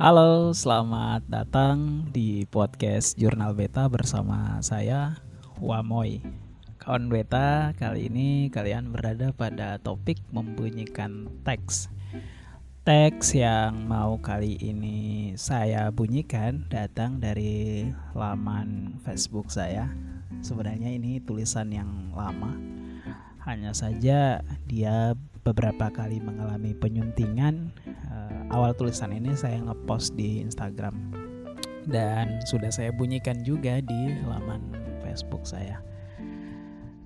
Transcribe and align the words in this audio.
Halo, 0.00 0.56
selamat 0.56 1.28
datang 1.28 2.08
di 2.08 2.48
podcast 2.48 3.20
Jurnal 3.20 3.52
Beta 3.52 3.84
bersama 3.84 4.56
saya 4.64 5.20
Wamoy. 5.60 6.24
Kawan 6.80 7.12
Beta, 7.12 7.76
kali 7.76 8.08
ini 8.08 8.48
kalian 8.48 8.96
berada 8.96 9.28
pada 9.36 9.76
topik 9.76 10.16
membunyikan 10.32 11.28
teks. 11.44 11.92
Teks 12.80 13.36
yang 13.36 13.92
mau 13.92 14.16
kali 14.16 14.56
ini 14.64 15.36
saya 15.36 15.92
bunyikan 15.92 16.64
datang 16.72 17.20
dari 17.20 17.92
laman 18.16 18.96
Facebook 19.04 19.52
saya. 19.52 19.92
Sebenarnya 20.40 20.96
ini 20.96 21.20
tulisan 21.20 21.76
yang 21.76 22.08
lama. 22.16 22.56
Hanya 23.44 23.76
saja 23.76 24.40
dia 24.64 25.12
beberapa 25.44 25.92
kali 25.92 26.24
mengalami 26.24 26.72
penyuntingan. 26.72 27.76
Awal 28.60 28.76
tulisan 28.76 29.16
ini 29.16 29.32
saya 29.32 29.56
ngepost 29.56 30.20
di 30.20 30.44
Instagram 30.44 30.92
dan 31.88 32.44
sudah 32.44 32.68
saya 32.68 32.92
bunyikan 32.92 33.40
juga 33.40 33.80
di 33.80 34.20
laman 34.28 34.60
Facebook 35.00 35.48
saya. 35.48 35.80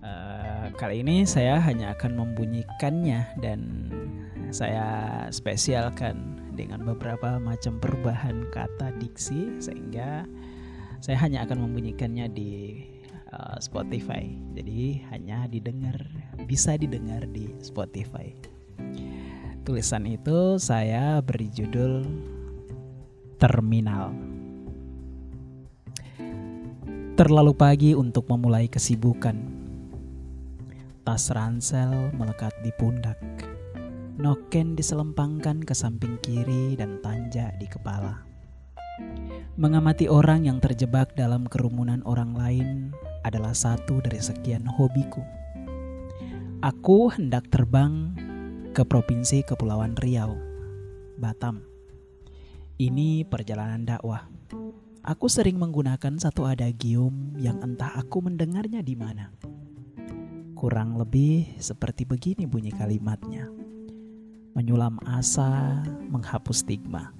Uh, 0.02 0.74
kali 0.74 1.06
ini 1.06 1.22
saya 1.22 1.62
hanya 1.62 1.94
akan 1.94 2.18
membunyikannya 2.18 3.38
dan 3.38 3.86
saya 4.50 4.82
spesialkan 5.30 6.42
dengan 6.58 6.82
beberapa 6.82 7.38
macam 7.38 7.78
perubahan 7.78 8.50
kata 8.50 8.90
diksi 8.98 9.62
sehingga 9.62 10.26
saya 10.98 11.22
hanya 11.22 11.46
akan 11.46 11.70
membunyikannya 11.70 12.34
di 12.34 12.82
uh, 13.30 13.62
Spotify. 13.62 14.26
Jadi 14.58 15.06
hanya 15.14 15.46
didengar 15.46 16.02
bisa 16.50 16.74
didengar 16.74 17.30
di 17.30 17.54
Spotify. 17.62 18.53
Tulisan 19.64 20.04
itu 20.04 20.60
saya 20.60 21.24
beri 21.24 21.48
judul 21.48 22.04
Terminal. 23.40 24.12
Terlalu 27.16 27.56
pagi 27.56 27.96
untuk 27.96 28.28
memulai 28.28 28.68
kesibukan. 28.68 29.32
Tas 31.00 31.32
ransel 31.32 32.12
melekat 32.12 32.52
di 32.60 32.76
pundak. 32.76 33.16
Noken 34.20 34.76
diselempangkan 34.76 35.64
ke 35.64 35.72
samping 35.72 36.20
kiri 36.20 36.76
dan 36.76 37.00
tanja 37.00 37.48
di 37.56 37.64
kepala. 37.64 38.20
Mengamati 39.56 40.12
orang 40.12 40.44
yang 40.44 40.60
terjebak 40.60 41.16
dalam 41.16 41.48
kerumunan 41.48 42.04
orang 42.04 42.36
lain 42.36 42.68
adalah 43.24 43.56
satu 43.56 44.04
dari 44.04 44.20
sekian 44.20 44.68
hobiku. 44.68 45.24
Aku 46.60 47.08
hendak 47.08 47.48
terbang 47.48 48.12
ke 48.74 48.82
Provinsi 48.82 49.46
Kepulauan 49.46 49.94
Riau, 49.94 50.34
Batam. 51.14 51.62
Ini 52.74 53.22
perjalanan 53.22 53.86
dakwah. 53.86 54.26
Aku 55.06 55.30
sering 55.30 55.62
menggunakan 55.62 56.18
satu 56.18 56.42
adagium 56.42 57.38
yang 57.38 57.62
entah 57.62 57.94
aku 57.94 58.26
mendengarnya 58.26 58.82
di 58.82 58.98
mana. 58.98 59.30
Kurang 60.58 60.98
lebih 60.98 61.54
seperti 61.62 62.02
begini 62.02 62.50
bunyi 62.50 62.74
kalimatnya. 62.74 63.46
Menyulam 64.58 64.98
asa, 65.06 65.78
menghapus 66.10 66.66
stigma. 66.66 67.14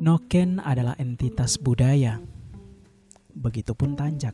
Noken 0.00 0.64
adalah 0.64 0.96
entitas 0.96 1.60
budaya. 1.60 2.24
Begitupun 3.36 4.00
tanjak. 4.00 4.32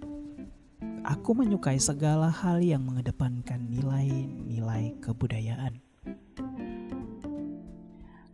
Aku 1.08 1.32
menyukai 1.32 1.80
segala 1.80 2.28
hal 2.28 2.60
yang 2.60 2.84
mengedepankan 2.84 3.64
nilai-nilai 3.72 4.92
kebudayaan. 5.00 5.80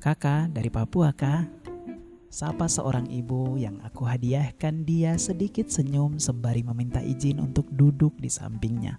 Kakak 0.03 0.51
dari 0.51 0.75
Papua, 0.75 1.15
Kak. 1.15 1.47
Sapa 2.27 2.67
seorang 2.67 3.07
ibu 3.15 3.55
yang 3.55 3.79
aku 3.79 4.11
hadiahkan 4.11 4.83
dia 4.83 5.15
sedikit 5.15 5.71
senyum 5.71 6.19
sembari 6.19 6.67
meminta 6.67 6.99
izin 6.99 7.39
untuk 7.39 7.71
duduk 7.71 8.19
di 8.19 8.27
sampingnya. 8.27 8.99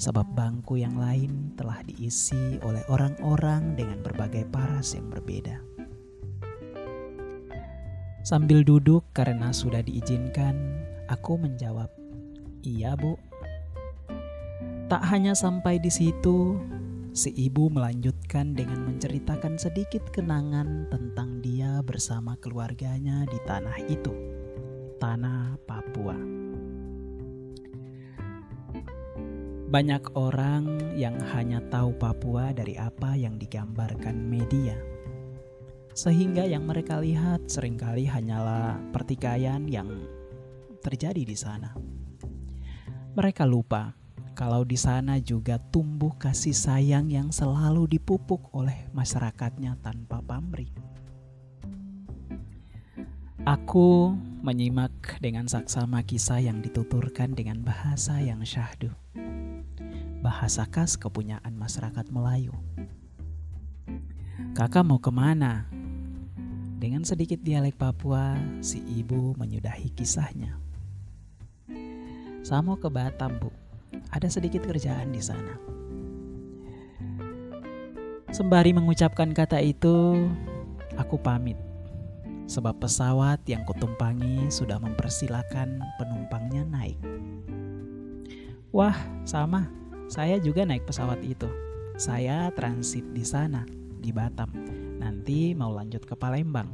Sebab 0.00 0.32
bangku 0.32 0.80
yang 0.80 0.96
lain 0.96 1.52
telah 1.60 1.84
diisi 1.84 2.56
oleh 2.64 2.88
orang-orang 2.88 3.76
dengan 3.76 4.00
berbagai 4.00 4.48
paras 4.48 4.96
yang 4.96 5.12
berbeda. 5.12 5.60
Sambil 8.24 8.64
duduk 8.64 9.04
karena 9.12 9.52
sudah 9.52 9.84
diizinkan, 9.84 10.56
aku 11.04 11.36
menjawab, 11.36 11.97
"Iya, 12.62 12.98
Bu." 12.98 13.18
Tak 14.88 15.04
hanya 15.12 15.36
sampai 15.36 15.76
di 15.76 15.92
situ, 15.92 16.56
si 17.12 17.28
ibu 17.34 17.68
melanjutkan 17.68 18.56
dengan 18.56 18.88
menceritakan 18.88 19.60
sedikit 19.60 20.00
kenangan 20.08 20.88
tentang 20.88 21.44
dia 21.44 21.84
bersama 21.84 22.40
keluarganya 22.40 23.28
di 23.28 23.36
tanah 23.44 23.78
itu, 23.90 24.14
tanah 24.96 25.60
Papua. 25.68 26.16
Banyak 29.68 30.16
orang 30.16 30.96
yang 30.96 31.20
hanya 31.36 31.60
tahu 31.68 31.92
Papua 32.00 32.56
dari 32.56 32.80
apa 32.80 33.12
yang 33.12 33.36
digambarkan 33.36 34.16
media, 34.16 34.80
sehingga 35.92 36.48
yang 36.48 36.64
mereka 36.64 36.96
lihat 37.04 37.44
sering 37.52 37.76
kali 37.76 38.08
hanyalah 38.08 38.80
pertikaian 38.88 39.68
yang 39.68 39.92
terjadi 40.80 41.20
di 41.28 41.36
sana. 41.36 41.76
Mereka 43.18 43.42
lupa 43.50 43.98
kalau 44.38 44.62
di 44.62 44.78
sana 44.78 45.18
juga 45.18 45.58
tumbuh 45.58 46.14
kasih 46.22 46.54
sayang 46.54 47.10
yang 47.10 47.34
selalu 47.34 47.98
dipupuk 47.98 48.46
oleh 48.54 48.86
masyarakatnya 48.94 49.74
tanpa 49.82 50.22
pamrih. 50.22 50.70
Aku 53.42 54.14
menyimak 54.38 55.18
dengan 55.18 55.50
saksama 55.50 56.06
kisah 56.06 56.38
yang 56.38 56.62
dituturkan 56.62 57.34
dengan 57.34 57.58
bahasa 57.66 58.22
yang 58.22 58.46
syahdu. 58.46 58.94
Bahasa 60.22 60.70
khas 60.70 60.94
kepunyaan 60.94 61.58
masyarakat 61.58 62.06
Melayu. 62.14 62.54
Kakak 64.54 64.86
mau 64.86 65.02
ke 65.02 65.10
mana? 65.10 65.66
Dengan 66.78 67.02
sedikit 67.02 67.42
dialek 67.42 67.74
Papua, 67.74 68.38
si 68.62 68.78
ibu 68.78 69.34
menyudahi 69.34 69.90
kisahnya. 69.90 70.67
Saya 72.48 72.64
mau 72.64 72.80
ke 72.80 72.88
Batam, 72.88 73.36
Bu 73.36 73.52
ada 74.08 74.24
sedikit 74.24 74.64
kerjaan 74.64 75.12
di 75.12 75.20
sana. 75.20 75.52
Sembari 78.32 78.72
mengucapkan 78.72 79.36
kata 79.36 79.60
itu, 79.60 80.24
aku 80.96 81.20
pamit. 81.20 81.60
Sebab 82.48 82.80
pesawat 82.80 83.44
yang 83.44 83.68
kutumpangi 83.68 84.48
sudah 84.48 84.80
mempersilahkan 84.80 85.76
penumpangnya 86.00 86.64
naik. 86.64 86.96
Wah, 88.72 88.96
sama. 89.28 89.68
Saya 90.08 90.40
juga 90.40 90.64
naik 90.64 90.88
pesawat 90.88 91.20
itu. 91.20 91.52
Saya 92.00 92.48
transit 92.56 93.04
di 93.12 93.28
sana, 93.28 93.68
di 94.00 94.08
Batam. 94.08 94.48
Nanti 94.96 95.52
mau 95.52 95.68
lanjut 95.68 96.00
ke 96.08 96.16
Palembang. 96.16 96.72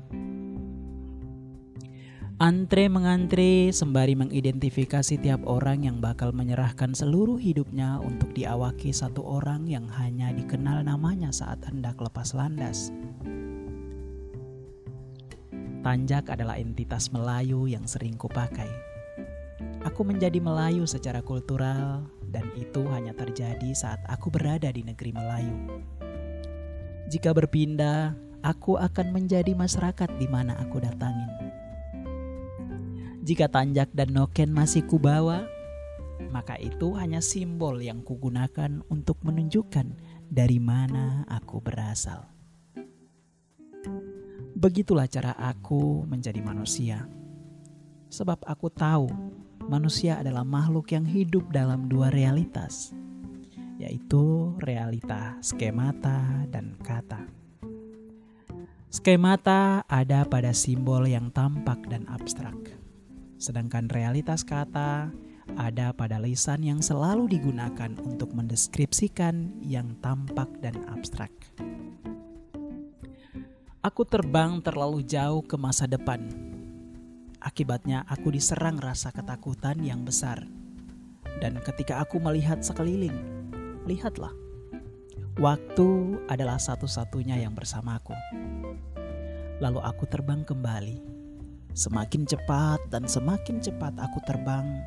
Antre 2.43 2.91
mengantre 2.91 3.71
sembari 3.71 4.19
mengidentifikasi 4.19 5.23
tiap 5.23 5.47
orang 5.47 5.87
yang 5.87 6.03
bakal 6.03 6.35
menyerahkan 6.35 6.91
seluruh 6.91 7.39
hidupnya 7.39 8.03
untuk 8.03 8.35
diawaki 8.35 8.91
satu 8.91 9.23
orang 9.23 9.71
yang 9.71 9.87
hanya 9.87 10.35
dikenal 10.35 10.83
namanya 10.83 11.31
saat 11.31 11.63
hendak 11.63 11.95
lepas 12.03 12.35
landas. 12.35 12.91
Tanjak 15.87 16.27
adalah 16.27 16.59
entitas 16.59 17.15
Melayu 17.15 17.71
yang 17.71 17.87
sering 17.87 18.19
kupakai. 18.19 18.67
Aku 19.87 20.03
menjadi 20.03 20.43
Melayu 20.43 20.91
secara 20.91 21.23
kultural 21.23 22.03
dan 22.35 22.51
itu 22.59 22.83
hanya 22.91 23.15
terjadi 23.15 23.71
saat 23.79 24.03
aku 24.11 24.35
berada 24.35 24.75
di 24.75 24.83
negeri 24.83 25.15
Melayu. 25.15 25.55
Jika 27.07 27.31
berpindah, 27.31 28.19
aku 28.43 28.75
akan 28.75 29.15
menjadi 29.15 29.55
masyarakat 29.55 30.11
di 30.19 30.27
mana 30.27 30.59
aku 30.59 30.83
datangin. 30.83 31.44
Jika 33.25 33.49
tanjak 33.49 33.89
dan 33.97 34.13
noken 34.13 34.53
masih 34.53 34.85
kubawa, 34.85 35.49
maka 36.29 36.61
itu 36.61 36.93
hanya 36.93 37.25
simbol 37.25 37.81
yang 37.81 38.05
kugunakan 38.05 38.85
untuk 38.93 39.17
menunjukkan 39.25 39.97
dari 40.29 40.61
mana 40.61 41.25
aku 41.33 41.57
berasal. 41.65 42.29
Begitulah 44.53 45.09
cara 45.09 45.33
aku 45.41 46.05
menjadi 46.05 46.45
manusia. 46.45 47.09
Sebab 48.13 48.45
aku 48.45 48.69
tahu 48.69 49.09
manusia 49.73 50.21
adalah 50.21 50.45
makhluk 50.45 50.93
yang 50.93 51.09
hidup 51.09 51.49
dalam 51.49 51.89
dua 51.89 52.13
realitas, 52.13 52.93
yaitu 53.81 54.53
realita 54.61 55.41
skemata 55.41 56.45
dan 56.53 56.77
kata. 56.85 57.25
Skemata 58.93 59.81
ada 59.89 60.29
pada 60.29 60.53
simbol 60.53 61.09
yang 61.09 61.33
tampak 61.33 61.89
dan 61.89 62.05
abstrak 62.05 62.85
Sedangkan 63.45 63.93
realitas 63.93 64.41
kata 64.41 65.13
ada 65.61 65.93
pada 65.93 66.17
lisan 66.17 66.65
yang 66.65 66.81
selalu 66.81 67.29
digunakan 67.29 67.93
untuk 68.01 68.33
mendeskripsikan 68.33 69.61
yang 69.61 70.01
tampak 70.01 70.49
dan 70.65 70.81
abstrak. 70.89 71.29
Aku 73.85 74.09
terbang 74.09 74.65
terlalu 74.65 75.05
jauh 75.05 75.45
ke 75.45 75.61
masa 75.61 75.85
depan. 75.85 76.25
Akibatnya 77.37 78.09
aku 78.09 78.33
diserang 78.33 78.81
rasa 78.81 79.13
ketakutan 79.13 79.77
yang 79.85 80.09
besar. 80.09 80.41
Dan 81.45 81.61
ketika 81.61 82.01
aku 82.01 82.17
melihat 82.17 82.65
sekeliling, 82.65 83.13
lihatlah. 83.85 84.33
Waktu 85.37 86.17
adalah 86.33 86.57
satu-satunya 86.57 87.45
yang 87.45 87.53
bersamaku. 87.53 88.17
Lalu 89.61 89.85
aku 89.85 90.09
terbang 90.09 90.41
kembali. 90.49 91.24
Semakin 91.75 92.23
cepat 92.23 92.87
dan 92.87 93.03
semakin 93.11 93.59
cepat 93.59 93.99
aku 93.99 94.23
terbang, 94.23 94.79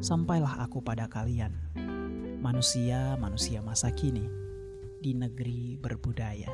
sampailah 0.00 0.64
aku 0.64 0.80
pada 0.80 1.04
kalian, 1.04 1.52
manusia-manusia 2.40 3.60
masa 3.60 3.92
kini 3.92 4.24
di 4.96 5.12
negeri 5.12 5.76
berbudaya. 5.76 6.48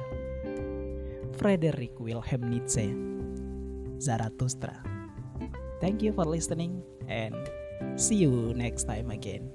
Frederick 1.39 1.95
Wilhelm 2.03 2.51
Nietzsche, 2.51 2.91
Zarathustra. 4.03 4.83
Thank 5.79 6.03
you 6.03 6.11
for 6.11 6.27
listening 6.27 6.83
and 7.07 7.39
see 7.95 8.19
you 8.19 8.51
next 8.51 8.91
time 8.91 9.15
again. 9.15 9.47